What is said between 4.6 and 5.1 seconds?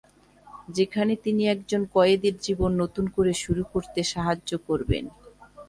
করবেন।